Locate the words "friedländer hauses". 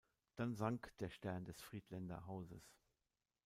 1.61-2.73